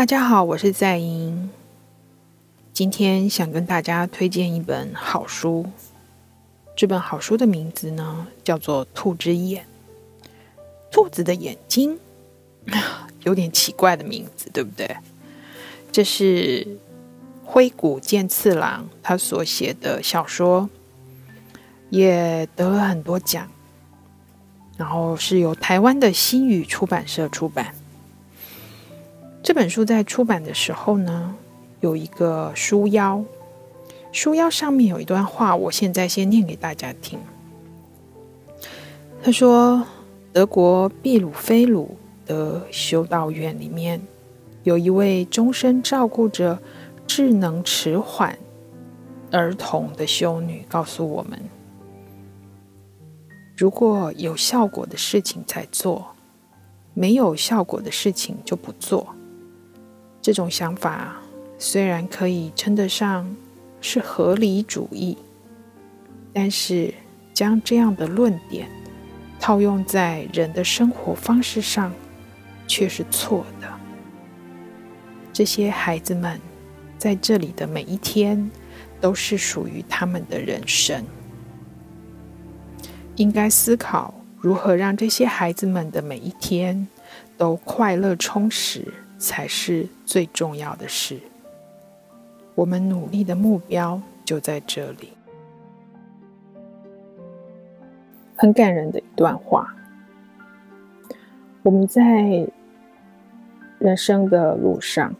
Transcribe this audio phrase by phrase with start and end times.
[0.00, 1.50] 大家好，我是在英。
[2.72, 5.66] 今天想跟大家推荐一本好书。
[6.74, 9.66] 这本好书的名字呢，叫做《兔之眼》。
[10.90, 11.98] 兔子的眼睛，
[13.24, 14.88] 有点奇怪的名字，对不对？
[15.92, 16.66] 这是
[17.44, 20.70] 灰谷健次郎他所写的小说，
[21.90, 23.46] 也得了很多奖。
[24.78, 27.74] 然后是由台湾的新语出版社出版。
[29.42, 31.34] 这本书在出版的时候呢，
[31.80, 33.24] 有一个书腰，
[34.12, 37.18] 书腰上面有一段话，我现在先念给大家听。
[39.22, 39.82] 他说
[40.32, 44.00] ：“德国秘鲁菲鲁的修道院里面，
[44.62, 46.58] 有一位终身照顾着
[47.06, 48.38] 智能迟缓
[49.30, 51.40] 儿童的修女，告诉我们：
[53.56, 56.08] 如果有效果的事情才做，
[56.92, 59.14] 没有效果的事情就不做。”
[60.22, 61.16] 这种想法
[61.58, 63.34] 虽然可以称得上
[63.80, 65.16] 是合理主义，
[66.32, 66.92] 但是
[67.32, 68.68] 将这样的论点
[69.38, 71.92] 套用在人的生活方式上
[72.66, 73.68] 却是错的。
[75.32, 76.38] 这些孩子们
[76.98, 78.50] 在这里的每一天
[79.00, 81.02] 都是属于他们的人生，
[83.16, 86.86] 应该思考如何让这些孩子们的每一天
[87.38, 88.86] 都快乐充实。
[89.20, 91.20] 才是最重要的事。
[92.54, 95.12] 我们努力的目标就在这里。
[98.34, 99.76] 很感人的一段话。
[101.62, 102.48] 我们在
[103.78, 105.14] 人生的路上，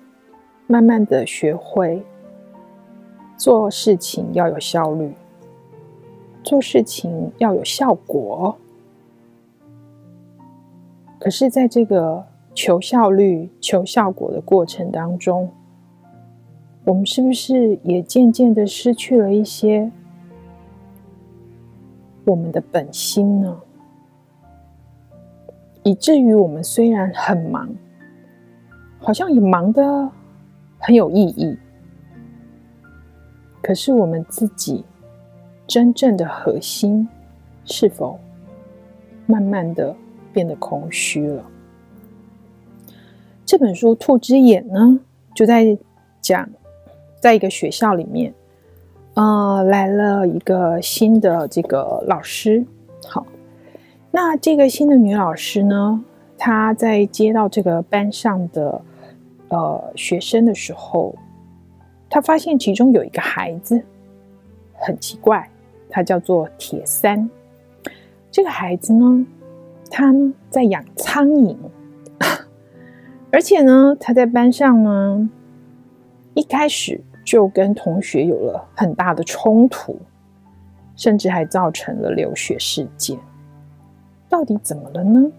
[0.67, 2.03] 慢慢的学会
[3.37, 5.12] 做事情要有效率，
[6.43, 8.56] 做事情要有效果。
[11.19, 12.27] 可是，在这个
[12.62, 15.50] 求效率、求效果的过程当中，
[16.84, 19.91] 我们是不是也渐渐的失去了一些
[22.26, 23.59] 我们的本心呢？
[25.84, 27.66] 以至于我们虽然很忙，
[28.98, 30.10] 好像也忙得
[30.78, 31.56] 很有意义，
[33.62, 34.84] 可是我们自己
[35.66, 37.09] 真正的核心
[37.65, 38.21] 是否
[39.25, 39.97] 慢慢的
[40.31, 41.50] 变得空虚了？
[43.50, 45.00] 这本书《兔之眼》呢，
[45.34, 45.77] 就在
[46.21, 46.49] 讲，
[47.19, 48.33] 在一个学校里面，
[49.15, 52.65] 呃，来了一个新的这个老师。
[53.09, 53.27] 好，
[54.12, 56.05] 那这个新的女老师呢，
[56.39, 58.81] 她在接到这个班上的
[59.49, 61.16] 呃学生的时候，
[62.09, 63.83] 她发现其中有一个孩子
[64.75, 65.50] 很奇怪，
[65.89, 67.28] 他叫做铁三。
[68.31, 69.27] 这个孩子呢，
[69.91, 71.56] 他呢在养苍蝇。
[73.32, 75.30] 而且呢，他在班上呢，
[76.34, 79.96] 一开始就跟同学有了很大的冲突，
[80.96, 83.16] 甚至还造成了流血事件。
[84.28, 85.30] 到底怎么了呢？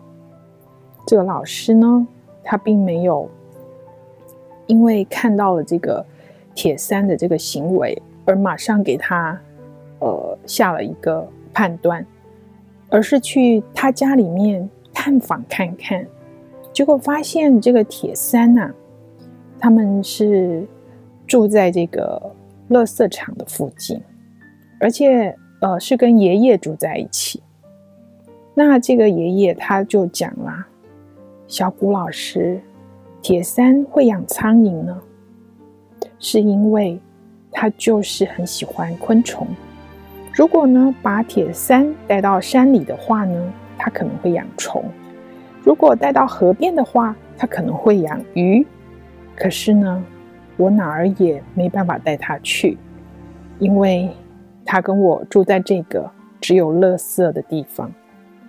[1.06, 2.08] 这个老师呢，
[2.44, 3.30] 他并没有
[4.68, 6.06] 因为看到了这个
[6.56, 9.38] 铁三的这个行为而马上给他
[10.00, 12.06] 呃下了一个判断，
[12.90, 16.08] 而是去他家里面探访看看。
[16.74, 18.72] 结果发现这个铁三呐、
[19.60, 20.66] 他们是
[21.28, 22.22] 住在这个
[22.70, 24.02] 垃圾场的附近，
[24.80, 27.44] 而且呃是跟爷爷住在一起。
[28.54, 30.66] 那这个爷爷他就讲啦
[31.46, 32.62] ：“小谷老师，
[33.22, 34.98] 铁三会养苍蝇呢，
[36.20, 37.00] 是因为
[37.52, 39.46] 他就是很喜欢昆虫。
[40.34, 44.84] 如果呢把铁三带到山里的话呢，他可能会养虫。”
[45.64, 48.66] 如果带到河边的话，他可能会养鱼。
[49.36, 50.04] 可是呢，
[50.58, 52.78] 我哪儿也没办法带他去，
[53.60, 54.10] 因为
[54.66, 56.10] 他跟我住在这个
[56.40, 57.92] 只有垃圾的地方，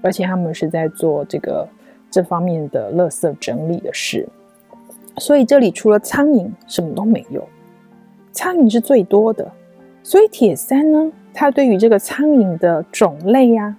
[0.02, 1.66] 而且他们是在做这个
[2.10, 4.28] 这方面的垃圾整理的事，
[5.19, 7.46] 所以这里除了苍蝇什么都没有。
[8.32, 9.50] 苍蝇是最多的，
[10.02, 13.76] 所以铁三呢，他对于这个苍蝇的种类呀、啊，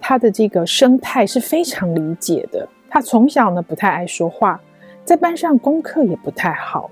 [0.00, 2.68] 他的这个生态是非常理解的。
[2.94, 4.60] 他从小呢不太爱说话，
[5.04, 6.88] 在班上功课也不太好，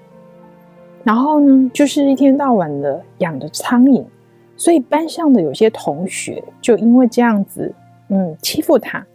[1.05, 4.05] 然后呢就是一天到晚的养着苍蝇，
[4.57, 7.73] 所以班上的有些同学就因为这样子，
[8.09, 9.07] 嗯，欺负他。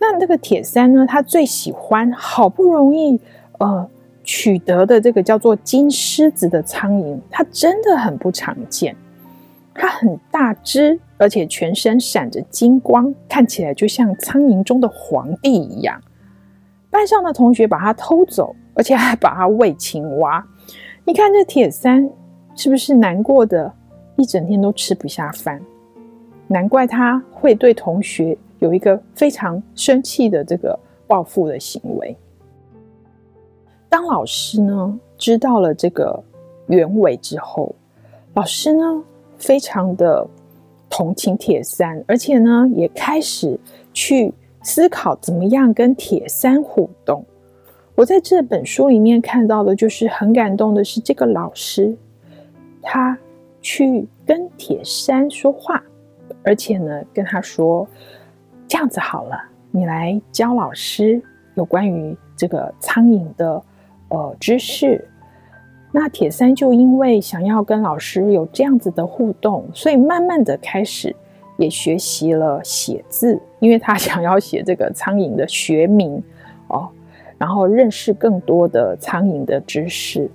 [0.00, 3.20] 那那个铁三呢，他最喜欢好不容易
[3.58, 3.88] 呃
[4.24, 8.96] 取得的这个叫做金狮子的苍蝇，它真的很不常见，
[9.72, 16.02] 它很大只，而且全身闪着金光，看起来就像苍蝇中的皇帝一样。
[16.98, 20.44] 班上的同学把它偷走，而且还把它喂青蛙。
[21.04, 22.10] 你看这铁三
[22.56, 23.72] 是不是难过的
[24.16, 25.62] 一整天都吃不下饭？
[26.48, 32.16] 难怪他会对同学有一个非常生气的这个报复的行为。
[33.88, 36.20] 当老师呢知道了这个
[36.66, 37.72] 原委之后，
[38.34, 39.04] 老师呢
[39.36, 40.26] 非常的
[40.90, 43.56] 同情铁三，而且呢也开始
[43.92, 47.24] 去思考怎么样跟铁三互动。
[47.94, 51.96] 我在这本书里面看到的就是很感动的是这个老师，
[52.82, 53.18] 他
[53.60, 55.82] 去跟铁三说话，
[56.42, 57.86] 而且呢跟他说
[58.66, 59.36] 这样子好了，
[59.70, 61.20] 你来教老师
[61.54, 63.62] 有关于这个苍蝇的。
[64.10, 65.06] 呃，知识。
[65.92, 71.14] 那铁三就因为想要跟老师有这样子的互动，所以慢慢的开始
[71.58, 76.22] 也学习了写字，因为他 想要写这个苍蝇的学名
[76.68, 76.88] 哦，
[77.38, 80.30] 然后认识更多的苍蝇的知识。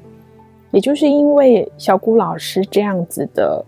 [0.72, 3.64] 也就是因为小谷老师这样子的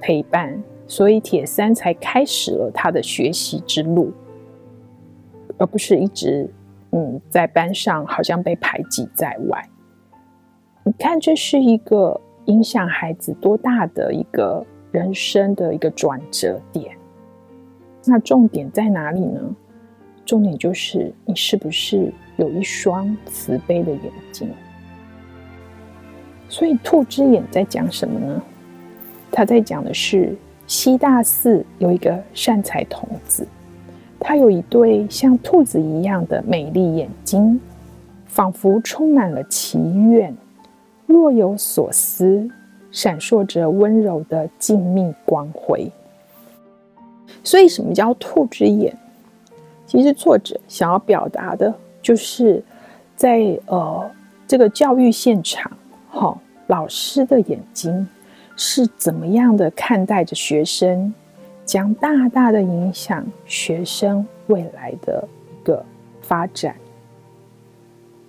[0.00, 4.12] 陪伴，所以铁三才开始了他的学习之路，
[5.58, 6.48] 而不是一直。
[6.94, 9.66] 嗯，在班上好像被排挤在外。
[10.84, 16.94] 你看，这是一个影响孩子多大的一个人生的一个转折点。
[18.04, 19.40] 那重点在哪里呢？
[20.24, 24.48] 重点就是你是不是有一双慈悲的眼睛。
[26.48, 28.42] 所以，兔之眼在讲什么呢？
[29.30, 33.46] 他在讲的是西大寺有一个善财童子。
[34.20, 37.60] 他有一对像兔子一样的美丽眼睛，
[38.26, 39.78] 仿佛充满了祈
[40.10, 40.32] 愿，
[41.06, 42.48] 若有所思，
[42.90, 45.90] 闪烁着温柔的静谧光辉。
[47.44, 48.96] 所以，什么叫兔之眼？
[49.86, 52.62] 其实，作者想要表达的就是
[53.16, 54.10] 在，呃
[54.46, 55.70] 这个教育现场，
[56.10, 56.36] 哈、
[56.66, 58.06] 老师的眼睛
[58.56, 61.12] 是怎么样的看待着学生。
[61.64, 65.82] 将大大的影响学生未来的一个
[66.20, 66.74] 发展。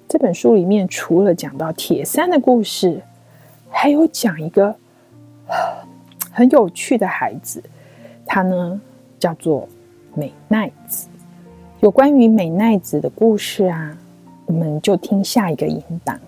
[0.07, 3.01] 这本书里面除了讲到铁三的故事，
[3.71, 4.73] 还有讲一个
[6.31, 7.61] 很有趣的孩子，
[8.23, 8.79] 他呢
[9.23, 9.69] 叫做
[10.15, 11.07] 美奈子。
[11.79, 13.97] 有关于美奈子的故事啊，
[14.45, 16.19] 我们就听下一个音档。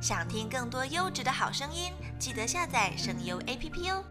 [0.00, 4.02] 想听更多优质的好声音，记得下载声优 APP 哦。